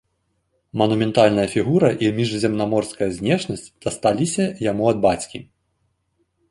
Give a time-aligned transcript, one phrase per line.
[0.81, 5.39] Манументальная фігура і міжземнаморская знешнасць дасталіся яму ад бацькі.